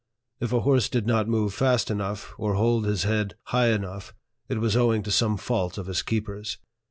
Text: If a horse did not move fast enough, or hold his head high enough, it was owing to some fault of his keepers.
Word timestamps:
If 0.39 0.51
a 0.51 0.61
horse 0.61 0.89
did 0.89 1.05
not 1.05 1.27
move 1.27 1.53
fast 1.53 1.91
enough, 1.91 2.33
or 2.39 2.55
hold 2.55 2.85
his 2.85 3.03
head 3.03 3.35
high 3.43 3.67
enough, 3.67 4.15
it 4.49 4.59
was 4.59 4.75
owing 4.75 5.03
to 5.03 5.11
some 5.11 5.37
fault 5.37 5.77
of 5.77 5.85
his 5.85 6.01
keepers. 6.01 6.57